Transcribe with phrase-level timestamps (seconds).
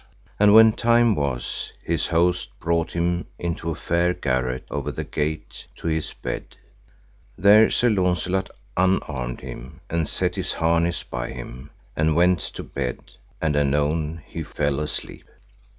[0.39, 5.67] And when time was, his host brought him into a fair garret, over the gate,
[5.75, 6.55] to his bed.
[7.37, 13.11] There Sir Launcelot unarmed him, and set his harness by him, and went to bed,
[13.39, 15.29] and anon he fell asleep.